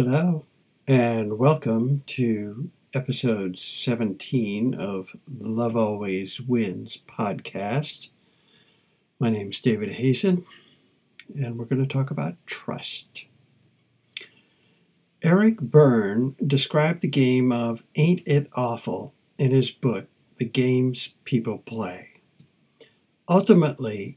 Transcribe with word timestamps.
Hello, 0.00 0.46
and 0.86 1.40
welcome 1.40 2.04
to 2.06 2.70
episode 2.94 3.58
17 3.58 4.72
of 4.72 5.08
the 5.26 5.48
Love 5.48 5.76
Always 5.76 6.40
Wins 6.40 6.98
podcast. 7.08 8.10
My 9.18 9.28
name 9.28 9.50
is 9.50 9.58
David 9.58 9.90
Hazen, 9.90 10.46
and 11.34 11.58
we're 11.58 11.64
going 11.64 11.82
to 11.82 11.92
talk 11.92 12.12
about 12.12 12.36
trust. 12.46 13.24
Eric 15.20 15.60
Berne 15.60 16.36
described 16.46 17.00
the 17.00 17.08
game 17.08 17.50
of 17.50 17.82
Ain't 17.96 18.22
It 18.24 18.48
Awful 18.52 19.14
in 19.36 19.50
his 19.50 19.72
book, 19.72 20.06
The 20.36 20.44
Games 20.44 21.08
People 21.24 21.58
Play. 21.58 22.20
Ultimately, 23.28 24.16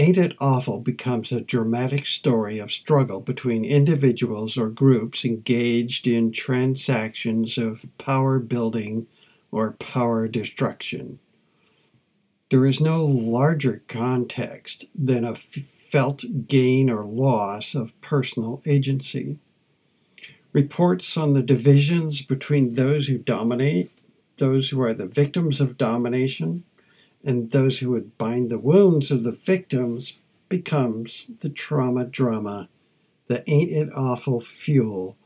Ain't 0.00 0.16
It 0.16 0.34
Awful 0.40 0.80
becomes 0.80 1.30
a 1.30 1.42
dramatic 1.42 2.06
story 2.06 2.58
of 2.58 2.72
struggle 2.72 3.20
between 3.20 3.66
individuals 3.66 4.56
or 4.56 4.70
groups 4.70 5.26
engaged 5.26 6.06
in 6.06 6.32
transactions 6.32 7.58
of 7.58 7.84
power 7.98 8.38
building 8.38 9.08
or 9.52 9.72
power 9.72 10.26
destruction. 10.26 11.18
There 12.48 12.64
is 12.64 12.80
no 12.80 13.04
larger 13.04 13.82
context 13.88 14.86
than 14.94 15.22
a 15.22 15.36
felt 15.36 16.24
gain 16.48 16.88
or 16.88 17.04
loss 17.04 17.74
of 17.74 17.92
personal 18.00 18.62
agency. 18.64 19.38
Reports 20.54 21.14
on 21.18 21.34
the 21.34 21.42
divisions 21.42 22.22
between 22.22 22.72
those 22.72 23.08
who 23.08 23.18
dominate, 23.18 23.90
those 24.38 24.70
who 24.70 24.80
are 24.80 24.94
the 24.94 25.06
victims 25.06 25.60
of 25.60 25.76
domination, 25.76 26.64
and 27.24 27.50
those 27.50 27.78
who 27.78 27.90
would 27.90 28.16
bind 28.18 28.50
the 28.50 28.58
wounds 28.58 29.10
of 29.10 29.24
the 29.24 29.32
victims 29.32 30.14
becomes 30.48 31.26
the 31.40 31.50
trauma 31.50 32.04
drama, 32.04 32.68
the 33.28 33.48
ain't 33.48 33.70
it 33.70 33.88
awful 33.94 34.40
fuel 34.40 35.16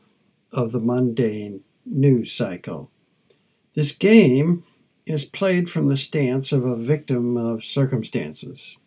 of 0.51 0.71
the 0.71 0.79
mundane 0.79 1.61
news 1.85 2.31
cycle. 2.31 2.89
This 3.73 3.91
game 3.91 4.63
is 5.05 5.25
played 5.25 5.69
from 5.69 5.87
the 5.87 5.97
stance 5.97 6.51
of 6.51 6.65
a 6.65 6.75
victim 6.75 7.37
of 7.37 7.63
circumstances. 7.63 8.77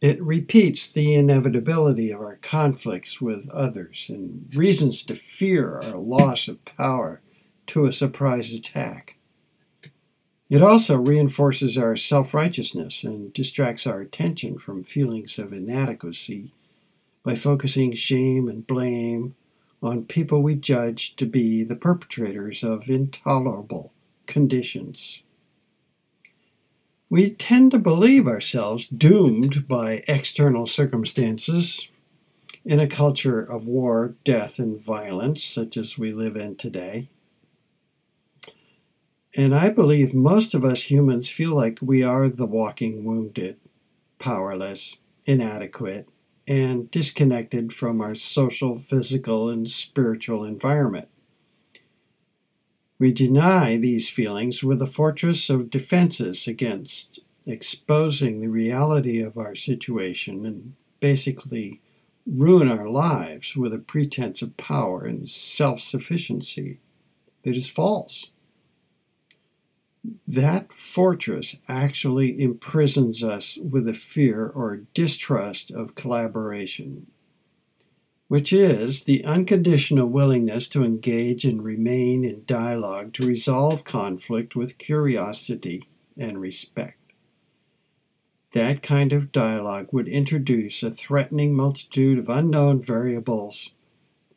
It 0.00 0.20
repeats 0.20 0.92
the 0.92 1.14
inevitability 1.14 2.10
of 2.10 2.20
our 2.20 2.36
conflicts 2.36 3.20
with 3.20 3.48
others 3.50 4.06
and 4.08 4.52
reasons 4.54 5.04
to 5.04 5.14
fear 5.14 5.78
our 5.78 5.96
loss 5.96 6.48
of 6.48 6.64
power 6.64 7.20
to 7.68 7.86
a 7.86 7.92
surprise 7.92 8.52
attack. 8.52 9.16
It 10.52 10.60
also 10.60 10.98
reinforces 10.98 11.78
our 11.78 11.96
self 11.96 12.34
righteousness 12.34 13.04
and 13.04 13.32
distracts 13.32 13.86
our 13.86 14.02
attention 14.02 14.58
from 14.58 14.84
feelings 14.84 15.38
of 15.38 15.50
inadequacy 15.50 16.52
by 17.22 17.36
focusing 17.36 17.94
shame 17.94 18.48
and 18.48 18.66
blame 18.66 19.34
on 19.82 20.04
people 20.04 20.42
we 20.42 20.54
judge 20.56 21.16
to 21.16 21.24
be 21.24 21.64
the 21.64 21.74
perpetrators 21.74 22.62
of 22.62 22.90
intolerable 22.90 23.94
conditions. 24.26 25.22
We 27.08 27.30
tend 27.30 27.70
to 27.70 27.78
believe 27.78 28.28
ourselves 28.28 28.88
doomed 28.88 29.66
by 29.66 30.04
external 30.06 30.66
circumstances 30.66 31.88
in 32.62 32.78
a 32.78 32.86
culture 32.86 33.40
of 33.40 33.66
war, 33.66 34.16
death, 34.22 34.58
and 34.58 34.78
violence 34.78 35.42
such 35.42 35.78
as 35.78 35.96
we 35.96 36.12
live 36.12 36.36
in 36.36 36.56
today. 36.56 37.08
And 39.34 39.54
I 39.54 39.70
believe 39.70 40.12
most 40.12 40.52
of 40.52 40.64
us 40.64 40.90
humans 40.90 41.30
feel 41.30 41.54
like 41.54 41.78
we 41.80 42.02
are 42.02 42.28
the 42.28 42.44
walking 42.44 43.04
wounded, 43.04 43.56
powerless, 44.18 44.96
inadequate, 45.24 46.06
and 46.46 46.90
disconnected 46.90 47.72
from 47.72 48.00
our 48.00 48.14
social, 48.14 48.78
physical, 48.78 49.48
and 49.48 49.70
spiritual 49.70 50.44
environment. 50.44 51.08
We 52.98 53.10
deny 53.10 53.78
these 53.78 54.10
feelings 54.10 54.62
with 54.62 54.82
a 54.82 54.86
fortress 54.86 55.48
of 55.48 55.70
defenses 55.70 56.46
against 56.46 57.20
exposing 57.46 58.40
the 58.40 58.48
reality 58.48 59.20
of 59.20 59.38
our 59.38 59.54
situation 59.54 60.44
and 60.44 60.74
basically 61.00 61.80
ruin 62.26 62.68
our 62.68 62.88
lives 62.88 63.56
with 63.56 63.72
a 63.72 63.78
pretense 63.78 64.42
of 64.42 64.56
power 64.56 65.04
and 65.04 65.28
self 65.28 65.80
sufficiency 65.80 66.78
that 67.44 67.56
is 67.56 67.68
false 67.68 68.28
that 70.26 70.72
fortress 70.72 71.56
actually 71.68 72.40
imprisons 72.40 73.22
us 73.22 73.56
with 73.58 73.88
a 73.88 73.94
fear 73.94 74.48
or 74.48 74.82
distrust 74.94 75.70
of 75.70 75.94
collaboration, 75.94 77.06
which 78.28 78.52
is 78.52 79.04
the 79.04 79.24
unconditional 79.24 80.08
willingness 80.08 80.66
to 80.68 80.84
engage 80.84 81.44
and 81.44 81.62
remain 81.62 82.24
in 82.24 82.44
dialogue 82.46 83.12
to 83.12 83.26
resolve 83.26 83.84
conflict 83.84 84.56
with 84.56 84.78
curiosity 84.78 85.88
and 86.18 86.40
respect. 86.40 86.98
That 88.52 88.82
kind 88.82 89.12
of 89.12 89.32
dialogue 89.32 89.88
would 89.92 90.08
introduce 90.08 90.82
a 90.82 90.90
threatening 90.90 91.54
multitude 91.54 92.18
of 92.18 92.28
unknown 92.28 92.82
variables 92.82 93.70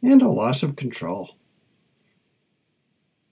and 0.01 0.21
a 0.21 0.29
loss 0.29 0.63
of 0.63 0.75
control. 0.75 1.34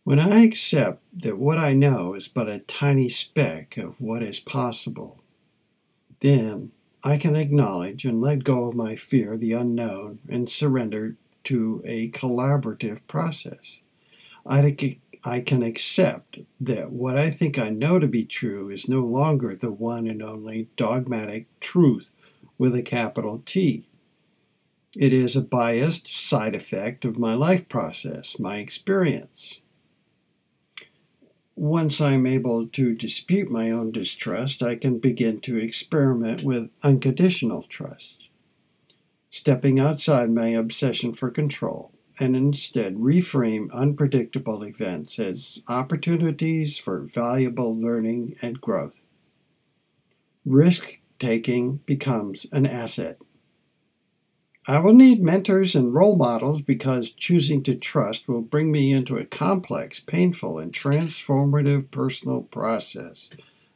When 0.05 0.19
I 0.19 0.43
accept 0.43 1.01
that 1.21 1.37
what 1.37 1.57
I 1.57 1.71
know 1.71 2.13
is 2.13 2.27
but 2.27 2.49
a 2.49 2.59
tiny 2.59 3.07
speck 3.07 3.77
of 3.77 4.01
what 4.01 4.21
is 4.21 4.41
possible, 4.41 5.23
then 6.19 6.73
I 7.05 7.15
can 7.17 7.37
acknowledge 7.37 8.03
and 8.03 8.19
let 8.19 8.43
go 8.43 8.65
of 8.65 8.75
my 8.75 8.97
fear 8.97 9.33
of 9.33 9.39
the 9.39 9.53
unknown 9.53 10.19
and 10.27 10.49
surrender 10.49 11.15
to 11.45 11.81
a 11.85 12.11
collaborative 12.11 12.99
process. 13.07 13.79
I, 14.45 14.75
I 15.23 15.39
can 15.39 15.63
accept 15.63 16.39
that 16.59 16.91
what 16.91 17.17
I 17.17 17.31
think 17.31 17.57
I 17.57 17.69
know 17.69 17.97
to 17.97 18.07
be 18.07 18.25
true 18.25 18.69
is 18.69 18.89
no 18.89 19.05
longer 19.05 19.55
the 19.55 19.71
one 19.71 20.05
and 20.07 20.21
only 20.21 20.67
dogmatic 20.75 21.47
truth 21.61 22.09
with 22.57 22.75
a 22.75 22.81
capital 22.81 23.41
T. 23.45 23.87
It 24.97 25.13
is 25.13 25.37
a 25.37 25.41
biased 25.41 26.07
side 26.07 26.55
effect 26.55 27.05
of 27.05 27.17
my 27.17 27.35
life 27.35 27.69
process, 27.69 28.37
my 28.37 28.57
experience 28.57 29.59
once 31.55 32.01
I'm 32.01 32.25
able 32.25 32.67
to 32.67 32.95
dispute 32.95 33.49
my 33.49 33.69
own 33.69 33.91
distrust, 33.91 34.63
I 34.63 34.75
can 34.75 34.99
begin 34.99 35.39
to 35.41 35.57
experiment 35.57 36.43
with 36.43 36.71
unconditional 36.81 37.63
trust, 37.63 38.29
stepping 39.29 39.79
outside 39.79 40.31
my 40.31 40.47
obsession 40.47 41.13
for 41.13 41.29
control 41.29 41.93
and 42.19 42.35
instead 42.35 42.95
reframe 42.95 43.71
unpredictable 43.71 44.63
events 44.63 45.17
as 45.19 45.59
opportunities 45.67 46.77
for 46.77 46.99
valuable 46.99 47.75
learning 47.75 48.35
and 48.41 48.61
growth. 48.61 49.01
Risk 50.45 50.97
taking 51.19 51.77
becomes 51.85 52.45
an 52.51 52.65
asset 52.65 53.17
I 54.65 54.79
will 54.79 54.93
need 54.93 55.21
mentors 55.21 55.75
and 55.75 55.93
role 55.93 56.15
models 56.15 56.61
because 56.61 57.11
choosing 57.11 57.63
to 57.63 57.75
trust 57.75 58.29
will 58.29 58.41
bring 58.41 58.71
me 58.71 58.93
into 58.93 59.17
a 59.17 59.25
complex, 59.25 59.99
painful, 59.99 60.57
and 60.57 60.71
transformative 60.71 61.91
personal 61.91 62.43
process 62.43 63.29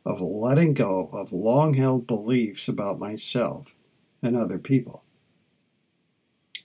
of 0.06 0.22
letting 0.22 0.74
go 0.74 1.10
of 1.12 1.34
long 1.34 1.74
held 1.74 2.08
beliefs 2.08 2.70
about 2.70 3.00
myself 3.00 3.68
and 4.22 4.38
other 4.38 4.58
people. 4.58 5.04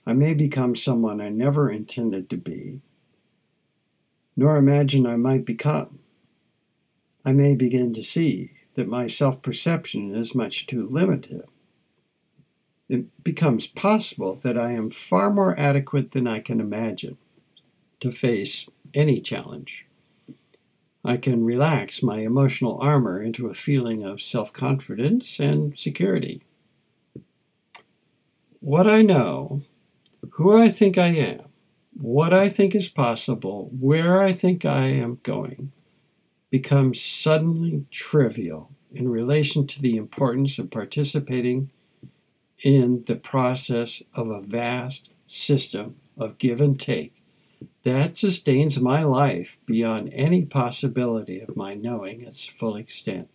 I 0.05 0.13
may 0.13 0.33
become 0.33 0.77
someone 0.77 1.19
I 1.19 1.27
never 1.27 1.69
intended 1.69 2.29
to 2.29 2.37
be, 2.37 2.79
nor 4.37 4.55
imagine 4.55 5.05
I 5.05 5.17
might 5.17 5.43
become. 5.43 5.99
I 7.25 7.33
may 7.33 7.55
begin 7.55 7.93
to 7.93 8.03
see 8.03 8.51
that 8.75 8.87
my 8.87 9.07
self 9.07 9.41
perception 9.41 10.15
is 10.15 10.33
much 10.33 10.65
too 10.65 10.87
limited 10.87 11.43
it 12.89 13.23
becomes 13.23 13.67
possible 13.67 14.39
that 14.43 14.57
I 14.57 14.73
am 14.73 14.89
far 14.89 15.31
more 15.31 15.57
adequate 15.59 16.11
than 16.11 16.27
I 16.27 16.39
can 16.39 16.59
imagine 16.59 17.17
to 17.99 18.11
face 18.11 18.67
any 18.93 19.21
challenge. 19.21 19.85
I 21.05 21.17
can 21.17 21.43
relax 21.43 22.01
my 22.01 22.19
emotional 22.19 22.79
armor 22.81 23.21
into 23.21 23.47
a 23.47 23.53
feeling 23.53 24.03
of 24.03 24.21
self 24.21 24.53
confidence 24.53 25.39
and 25.39 25.77
security. 25.77 26.43
What 28.59 28.87
I 28.87 29.01
know, 29.01 29.63
who 30.31 30.57
I 30.57 30.69
think 30.69 30.97
I 30.97 31.07
am, 31.07 31.41
what 31.93 32.33
I 32.33 32.47
think 32.47 32.73
is 32.73 32.87
possible, 32.87 33.69
where 33.77 34.21
I 34.21 34.31
think 34.31 34.65
I 34.65 34.87
am 34.87 35.19
going, 35.23 35.71
becomes 36.49 37.01
suddenly 37.01 37.85
trivial 37.91 38.69
in 38.93 39.09
relation 39.09 39.67
to 39.67 39.81
the 39.81 39.97
importance 39.97 40.57
of 40.59 40.71
participating 40.71 41.69
in 42.63 43.03
the 43.07 43.15
process 43.15 44.01
of 44.15 44.29
a 44.29 44.41
vast 44.41 45.09
system 45.27 45.95
of 46.17 46.37
give 46.37 46.61
and 46.61 46.79
take 46.79 47.23
that 47.83 48.15
sustains 48.15 48.79
my 48.79 49.03
life 49.03 49.57
beyond 49.65 50.11
any 50.13 50.45
possibility 50.45 51.41
of 51.41 51.57
my 51.57 51.73
knowing 51.73 52.21
its 52.21 52.45
full 52.45 52.75
extent. 52.75 53.29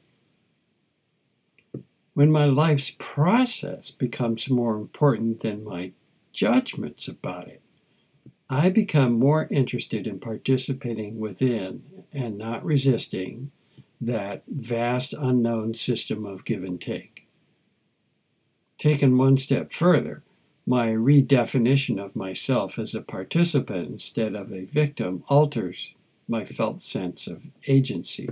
When 2.15 2.33
my 2.33 2.47
life's 2.47 2.93
process 2.99 3.91
becomes 3.91 4.51
more 4.51 4.77
important 4.77 5.41
than 5.41 5.65
my 5.65 5.93
judgments 6.33 7.07
about 7.07 7.49
it, 7.49 7.63
I 8.51 8.71
become 8.71 9.19
more 9.19 9.47
interested 9.51 10.07
in 10.07 10.19
participating 10.19 11.21
within 11.21 11.83
and 12.13 12.39
not 12.39 12.65
resisting 12.65 13.53
that 14.01 14.43
vast 14.49 15.13
unknown 15.13 15.75
system 15.75 16.25
of 16.25 16.45
give 16.45 16.65
and 16.65 16.81
take. 16.81 17.28
Taken 18.79 19.19
one 19.19 19.39
step 19.39 19.73
further, 19.73 20.23
my 20.65 20.89
redefinition 20.89 21.99
of 21.99 22.15
myself 22.15 22.79
as 22.79 22.95
a 22.95 23.01
participant 23.01 23.91
instead 23.91 24.37
of 24.37 24.53
a 24.53 24.67
victim 24.67 25.25
alters 25.29 25.95
my 26.29 26.45
felt 26.45 26.81
sense 26.83 27.27
of 27.27 27.43
agency. 27.67 28.29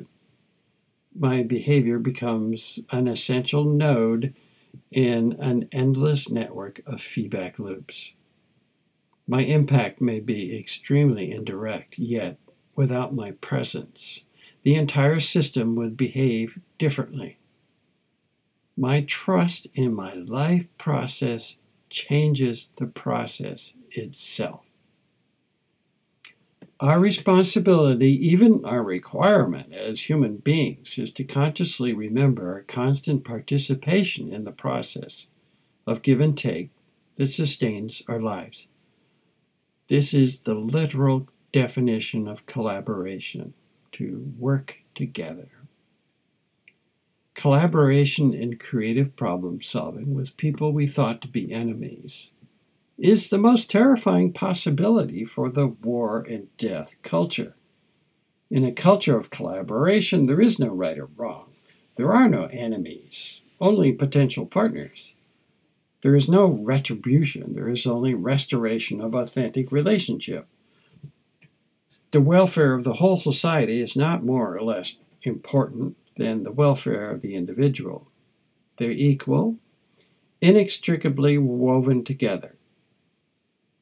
My 1.19 1.43
behavior 1.43 1.98
becomes 1.98 2.78
an 2.90 3.08
essential 3.08 3.64
node 3.64 4.34
in 4.93 5.32
an 5.40 5.69
endless 5.72 6.31
network 6.31 6.81
of 6.87 7.00
feedback 7.00 7.58
loops. 7.58 8.12
My 9.26 9.40
impact 9.40 10.00
may 10.00 10.20
be 10.20 10.56
extremely 10.56 11.32
indirect, 11.32 11.99
yet 11.99 12.38
without 12.76 13.14
my 13.14 13.32
presence, 13.32 14.20
the 14.62 14.75
entire 14.75 15.19
system 15.19 15.75
would 15.75 15.96
behave 15.96 16.60
differently. 16.78 17.38
My 18.76 19.00
trust 19.02 19.69
in 19.75 19.94
my 19.94 20.12
life 20.14 20.69
process 20.76 21.56
changes 21.88 22.69
the 22.76 22.87
process 22.87 23.73
itself. 23.90 24.62
Our 26.78 27.00
responsibility, 27.00 28.11
even 28.28 28.62
our 28.67 28.82
requirement 28.82 29.73
as 29.73 30.11
human 30.11 30.37
beings, 30.37 30.99
is 30.99 31.11
to 31.12 31.25
consciously 31.25 31.94
remember 31.94 32.52
our 32.52 32.62
constant 32.62 33.25
participation 33.25 34.31
in 34.31 34.44
the 34.44 34.52
process 34.52 35.26
of 35.87 36.02
give 36.02 36.20
and 36.20 36.37
take 36.37 36.70
that 37.14 37.28
sustains 37.28 38.02
our 38.08 38.20
lives. 38.20 38.69
This 39.88 40.12
is 40.12 40.43
the 40.43 40.55
literal 40.55 41.28
definition 41.50 42.28
of 42.28 42.44
collaboration 42.44 43.55
to 43.93 44.34
work 44.38 44.82
together. 44.94 45.49
Collaboration 47.36 48.32
in 48.32 48.56
creative 48.56 49.14
problem 49.14 49.60
solving 49.60 50.14
with 50.14 50.38
people 50.38 50.72
we 50.72 50.86
thought 50.86 51.20
to 51.20 51.28
be 51.28 51.52
enemies 51.52 52.32
is 52.96 53.28
the 53.28 53.36
most 53.36 53.70
terrifying 53.70 54.32
possibility 54.32 55.22
for 55.22 55.50
the 55.50 55.66
war 55.66 56.24
and 56.26 56.48
death 56.56 56.96
culture. 57.02 57.54
In 58.50 58.64
a 58.64 58.72
culture 58.72 59.18
of 59.18 59.28
collaboration, 59.28 60.24
there 60.24 60.40
is 60.40 60.58
no 60.58 60.68
right 60.68 60.98
or 60.98 61.10
wrong. 61.14 61.52
There 61.96 62.10
are 62.10 62.26
no 62.26 62.44
enemies, 62.46 63.42
only 63.60 63.92
potential 63.92 64.46
partners. 64.46 65.12
There 66.00 66.16
is 66.16 66.30
no 66.30 66.46
retribution, 66.46 67.52
there 67.52 67.68
is 67.68 67.86
only 67.86 68.14
restoration 68.14 69.02
of 69.02 69.14
authentic 69.14 69.70
relationship. 69.70 70.46
The 72.12 72.20
welfare 72.22 72.72
of 72.72 72.84
the 72.84 72.94
whole 72.94 73.18
society 73.18 73.82
is 73.82 73.94
not 73.94 74.24
more 74.24 74.56
or 74.56 74.62
less 74.62 74.96
important 75.22 75.96
than 76.16 76.42
the 76.42 76.52
welfare 76.52 77.10
of 77.10 77.22
the 77.22 77.34
individual. 77.34 78.08
They're 78.78 78.90
equal, 78.90 79.56
inextricably 80.40 81.38
woven 81.38 82.04
together. 82.04 82.56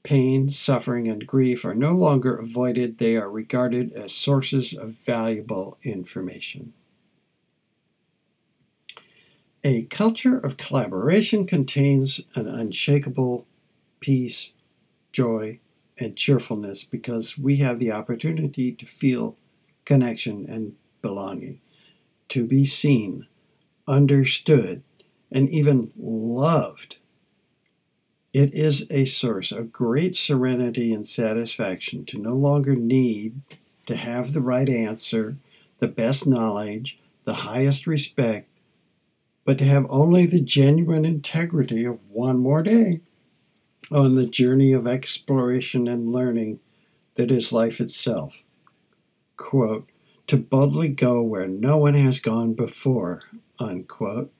Pain, 0.02 0.50
suffering, 0.50 1.08
and 1.08 1.26
grief 1.26 1.64
are 1.64 1.74
no 1.74 1.92
longer 1.92 2.36
avoided, 2.36 2.98
they 2.98 3.16
are 3.16 3.30
regarded 3.30 3.92
as 3.92 4.12
sources 4.12 4.74
of 4.74 4.96
valuable 5.06 5.78
information. 5.82 6.74
A 9.66 9.84
culture 9.84 10.38
of 10.38 10.58
collaboration 10.58 11.46
contains 11.46 12.20
an 12.34 12.46
unshakable 12.46 13.46
peace, 13.98 14.50
joy, 15.10 15.58
and 15.96 16.16
cheerfulness 16.16 16.84
because 16.84 17.38
we 17.38 17.56
have 17.56 17.78
the 17.78 17.90
opportunity 17.90 18.72
to 18.72 18.84
feel 18.84 19.36
connection 19.86 20.44
and 20.50 20.74
belonging, 21.00 21.60
to 22.30 22.46
be 22.46 22.64
seen, 22.64 23.26
understood, 23.86 24.82
and 25.30 25.48
even 25.50 25.92
loved 25.96 26.96
it 28.34 28.52
is 28.52 28.84
a 28.90 29.04
source 29.04 29.52
of 29.52 29.72
great 29.72 30.16
serenity 30.16 30.92
and 30.92 31.06
satisfaction 31.06 32.04
to 32.04 32.18
no 32.18 32.34
longer 32.34 32.74
need 32.74 33.40
to 33.86 33.94
have 33.94 34.32
the 34.32 34.40
right 34.40 34.68
answer, 34.68 35.36
the 35.78 35.86
best 35.86 36.26
knowledge, 36.26 36.98
the 37.24 37.34
highest 37.34 37.86
respect, 37.86 38.48
but 39.44 39.56
to 39.58 39.64
have 39.64 39.86
only 39.88 40.26
the 40.26 40.40
genuine 40.40 41.04
integrity 41.04 41.84
of 41.84 42.00
one 42.10 42.38
more 42.38 42.62
day 42.64 43.00
on 43.92 44.16
the 44.16 44.26
journey 44.26 44.72
of 44.72 44.86
exploration 44.86 45.86
and 45.86 46.10
learning 46.10 46.58
that 47.14 47.30
is 47.30 47.52
life 47.52 47.80
itself. 47.80 48.38
Quote, 49.36 49.86
to 50.26 50.36
boldly 50.36 50.88
go 50.88 51.22
where 51.22 51.46
no 51.46 51.76
one 51.76 51.94
has 51.94 52.20
gone 52.20 52.54
before, 52.54 53.22
unquote, 53.58 54.32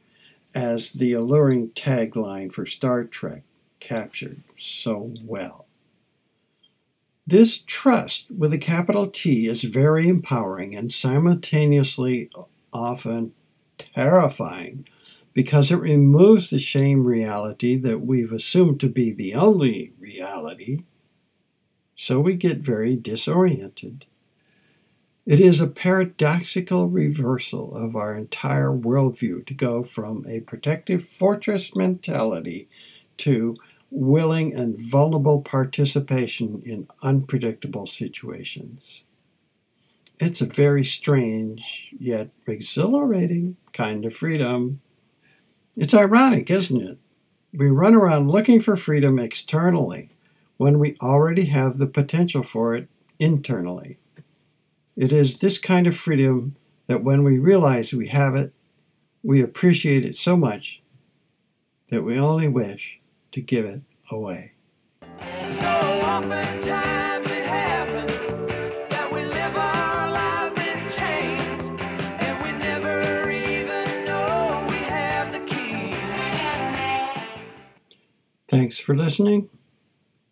as 0.54 0.92
the 0.92 1.12
alluring 1.12 1.70
tagline 1.70 2.52
for 2.52 2.64
Star 2.64 3.04
Trek 3.04 3.42
captured 3.80 4.42
so 4.56 5.14
well. 5.24 5.66
This 7.26 7.58
trust 7.66 8.30
with 8.30 8.52
a 8.52 8.58
capital 8.58 9.06
T 9.06 9.46
is 9.46 9.64
very 9.64 10.08
empowering 10.08 10.76
and 10.76 10.92
simultaneously 10.92 12.30
often 12.72 13.32
terrifying 13.78 14.86
because 15.32 15.70
it 15.70 15.76
removes 15.76 16.50
the 16.50 16.58
shame 16.58 17.04
reality 17.04 17.76
that 17.76 18.02
we've 18.02 18.32
assumed 18.32 18.78
to 18.80 18.88
be 18.88 19.12
the 19.12 19.34
only 19.34 19.92
reality. 19.98 20.84
So 21.96 22.20
we 22.20 22.34
get 22.34 22.58
very 22.58 22.94
disoriented. 22.94 24.06
It 25.26 25.40
is 25.40 25.62
a 25.62 25.66
paradoxical 25.66 26.88
reversal 26.88 27.74
of 27.74 27.96
our 27.96 28.14
entire 28.14 28.70
worldview 28.70 29.46
to 29.46 29.54
go 29.54 29.82
from 29.82 30.26
a 30.28 30.40
protective 30.40 31.08
fortress 31.08 31.74
mentality 31.74 32.68
to 33.18 33.56
willing 33.90 34.52
and 34.54 34.78
vulnerable 34.78 35.40
participation 35.40 36.60
in 36.66 36.88
unpredictable 37.02 37.86
situations. 37.86 39.02
It's 40.18 40.42
a 40.42 40.46
very 40.46 40.84
strange 40.84 41.94
yet 41.98 42.28
exhilarating 42.46 43.56
kind 43.72 44.04
of 44.04 44.14
freedom. 44.14 44.82
It's 45.74 45.94
ironic, 45.94 46.50
isn't 46.50 46.82
it? 46.82 46.98
We 47.54 47.68
run 47.68 47.94
around 47.94 48.30
looking 48.30 48.60
for 48.60 48.76
freedom 48.76 49.18
externally 49.18 50.10
when 50.58 50.78
we 50.78 50.98
already 51.00 51.46
have 51.46 51.78
the 51.78 51.86
potential 51.86 52.42
for 52.42 52.76
it 52.76 52.88
internally. 53.18 53.96
It 54.96 55.12
is 55.12 55.40
this 55.40 55.58
kind 55.58 55.88
of 55.88 55.96
freedom 55.96 56.54
that 56.86 57.02
when 57.02 57.24
we 57.24 57.38
realize 57.38 57.92
we 57.92 58.06
have 58.08 58.36
it, 58.36 58.52
we 59.24 59.42
appreciate 59.42 60.04
it 60.04 60.16
so 60.16 60.36
much 60.36 60.82
that 61.90 62.04
we 62.04 62.16
only 62.16 62.46
wish 62.46 63.00
to 63.32 63.40
give 63.40 63.64
it 63.64 63.80
away. 64.10 64.52
So 65.48 65.66
oftentimes 65.66 67.28
it 67.28 67.44
happens 67.44 68.12
that 68.90 69.10
we 69.10 69.24
live 69.24 69.56
our 69.56 70.12
lives 70.12 70.54
in 70.58 70.88
chains 70.90 71.70
and 72.22 72.40
we 72.44 72.52
never 72.52 73.28
even 73.30 74.04
know 74.04 74.64
we 74.68 74.76
have 74.76 75.32
the 75.32 75.40
key. 75.40 75.96
Thanks 78.46 78.78
for 78.78 78.96
listening. 78.96 79.48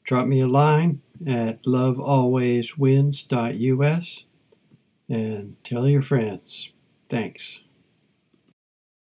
Drop 0.05 0.29
me 0.29 0.41
a 0.41 0.47
line 0.47 1.03
at 1.27 1.65
lovealwayswins.us 1.65 4.25
and 5.13 5.57
tell 5.63 5.89
your 5.89 6.03
friends. 6.03 6.71
Thanks. 7.11 7.63